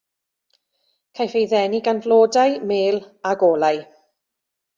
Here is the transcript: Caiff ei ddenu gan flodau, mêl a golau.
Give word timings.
Caiff 1.19 1.35
ei 1.39 1.45
ddenu 1.51 1.79
gan 1.89 1.99
flodau, 2.05 2.51
mêl 2.71 2.97
a 3.29 3.31
golau. 3.41 3.77